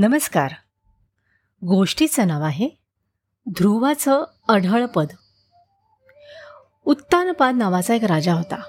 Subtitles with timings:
[0.00, 0.52] नमस्कार.
[1.66, 2.68] गोष्टीचं नाव आहे
[3.48, 5.06] ध्रुवाचं अढळपद
[6.84, 8.62] उत्तानपाद नावाचा एक राजा होता.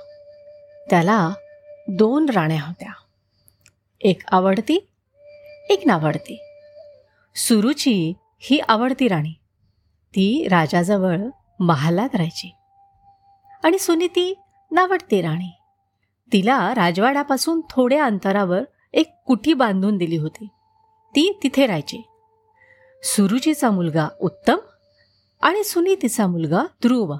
[0.90, 1.30] त्याला
[1.88, 2.92] दोन राण्या होत्या.
[4.02, 4.88] एक आवडती
[5.70, 6.42] एक नावडती.
[7.36, 9.34] सुरुची ही आवडती राणी.
[10.08, 11.18] ती राजाजवळ
[11.60, 12.56] महालात राहायची.
[13.64, 14.40] आणि सुनीती
[14.72, 15.52] नावडती राणी.
[16.34, 18.62] तिला राजवाड्यापासून थोड्या अंतरावर
[18.94, 20.48] एक कुटी बांधून दिली होती.
[21.16, 22.02] ती तिथे राहायची.
[23.04, 24.58] सुरुचीचा मुलगा उत्तम
[25.42, 27.16] आणि सुनीतीचा मुलगा ध्रुव.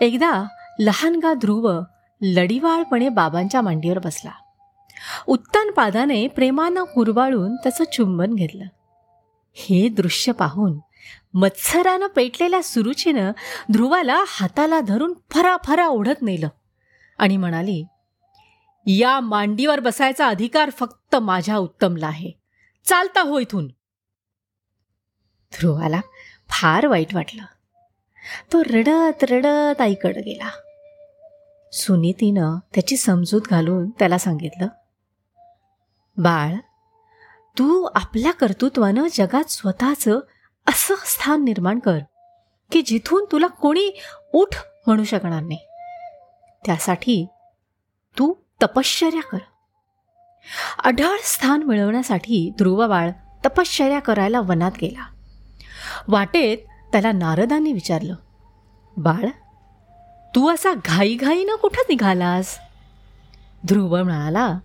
[0.00, 0.44] एकदा
[0.78, 1.80] लहानगा ध्रुव
[2.20, 4.30] लढीवाळपणे बाबांच्या मांडीवर बसला.
[5.26, 8.64] उत्तन पादाने प्रेमानं कुरवाळून त्याचं चुंबन घेतलं.
[9.54, 10.78] हे दृश्य पाहून
[11.34, 13.30] मत्सरानं पेटलेल्या सुरुचीनं
[13.72, 16.48] ध्रुवाला हाताला धरून फराफरा ओढत नेलं
[17.18, 17.84] आणि म्हणाली
[18.86, 22.39] या मांडीवर बसायचा अधिकार फक्त माझ्या उत्तमला आहे.
[22.84, 23.66] चालता हो इथून.
[25.52, 26.00] ध्रुवाला
[26.48, 27.42] फार वाईट वाटलं.
[28.52, 30.50] तो रडत रडत आईकडं गेला.
[31.72, 34.66] सुनीतीनं त्याची समजूत घालून त्याला सांगितलं
[36.16, 36.54] बाळ
[37.58, 40.20] तू आपल्या कर्तृत्वानं जगात स्वतःचं
[40.66, 41.98] असं स्थान निर्माण कर
[42.72, 44.00] की जिथून तुला कोणी
[44.34, 44.56] उठ
[44.86, 45.66] म्हणू शकणार नाही.
[46.66, 47.26] त्यासाठी
[48.18, 49.38] तू तपश्चर्या कर.
[50.84, 53.10] अढळ स्थान मिळवण्यासाठी ध्रुवबाळ
[53.46, 55.06] तपश्चर्या करायला वनात गेला.
[56.08, 56.58] वाटेत
[56.92, 58.14] त्याला नारदांनी विचारलं
[58.96, 59.26] बाळ
[60.34, 62.58] तू असा घाईघाईनं कुठं निघालास?
[63.66, 64.58] ध्रुव म्हणाला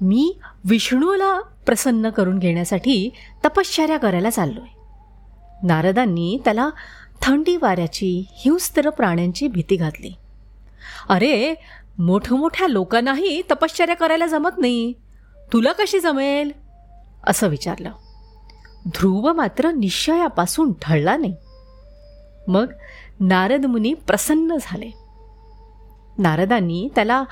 [0.00, 3.10] मी विष्णूला प्रसन्न करून घेण्यासाठी
[3.44, 4.68] तपश्चर्या करायला चाललोय.
[5.62, 6.68] नारदांनी त्याला
[7.22, 10.12] थंडी वाऱ्याची हिंस्त्र प्राण्यांची भीती घातली.
[11.08, 11.54] अरे
[11.98, 14.92] मोठमोठ्या लोकांनाही तपश्चर्या करायला जमत नाही.
[15.52, 16.52] तुला कशी जमेल?
[17.26, 17.90] असं विचारलं.
[18.88, 21.36] ध्रुव मात्र निश्चयापासून ढळला नाही.
[22.48, 22.66] मग
[23.20, 24.90] नारद मुनी प्रसन्न झाले.
[26.18, 27.24] नारदांनी त्याला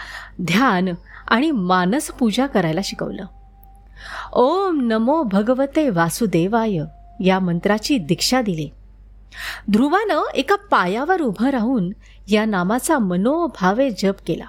[0.42, 0.88] ध्यान
[1.28, 3.24] आणि मानस पूजा करायला शिकवलं.
[4.32, 6.78] ओम नमो भगवते वासुदेवाय
[7.24, 8.68] या मंत्राची दीक्षा दिली.
[9.70, 11.92] ध्रुवानं एका पायावर उभं राहून
[12.28, 14.44] या नामाचा मनोभावे जप केला.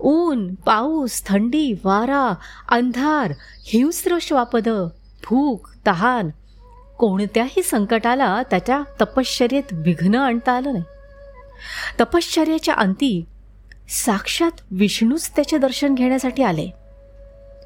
[0.00, 2.34] ऊन पाऊस थंडी वारा
[2.68, 3.32] अंधार
[3.64, 4.68] हिंस्र श्वापद
[5.24, 6.28] भूक तहान
[6.98, 10.84] कोणत्याही संकटाला त्याच्या तपश्चर्येत विघ्न आणता आलं नाही.
[12.00, 13.24] तपश्चर्याच्या अंती
[13.88, 16.70] साक्षात विष्णूच त्याचे दर्शन घेण्यासाठी आले.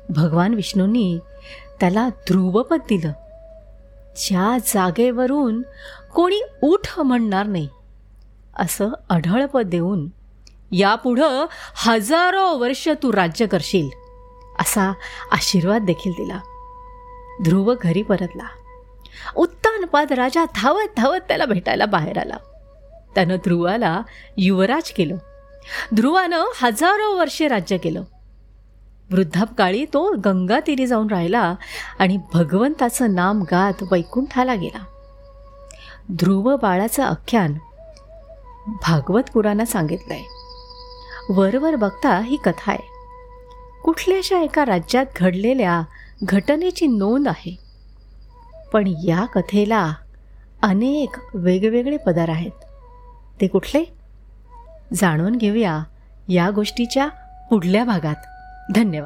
[0.08, 1.18] भगवान विष्णूंनी
[1.80, 3.12] त्याला ध्रुवपद दिलं.
[4.26, 5.62] ज्या जागेवरून
[6.14, 7.68] कोणी उठ म्हणणार नाही.
[8.56, 10.08] असं अढळप देऊन
[10.72, 11.46] यापुढं
[11.76, 13.88] हजारो वर्ष तू राज्य करशील
[14.60, 14.92] असा
[15.32, 16.38] आशीर्वाद देखील दिला.
[17.42, 18.48] ध्रुव घरी परतला.
[19.36, 22.36] उत्तानपाद राजा धावत धावत त्याला भेटायला बाहेर आला.
[23.14, 24.02] त्यानं ध्रुवाला
[24.36, 25.16] युवराज केलं.
[25.94, 28.02] ध्रुवानं हजारो वर्षे राज्य केलं.
[29.10, 31.54] वृद्धापकाळी तो गंगा तीरी जाऊन राहिला
[31.98, 34.84] आणि भगवंताचं नाम गात वैकुंठाला गेला.
[36.12, 37.54] ध्रुव बाळाचं आख्यान
[38.66, 39.76] भागवत पुराणात
[40.10, 40.26] आहे
[41.30, 42.88] वरवर बघता ही कथा आहे.
[43.84, 45.82] कुठल्याशा एका राज्यात घडलेल्या
[46.24, 47.58] घटनेची नोंद आहे.
[48.72, 49.92] पण या कथेला
[50.62, 52.50] अनेक वेगवेगळे पदार आहेत.
[53.40, 53.84] ते कुठले?
[54.94, 55.82] जाणून घेऊया
[56.28, 57.08] या गोष्टीच्या
[57.50, 58.37] पुढल्या भागात.
[58.71, 59.01] धन्यवाद